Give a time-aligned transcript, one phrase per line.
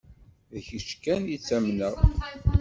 [0.53, 1.95] D kečč kan i ttamneɣ.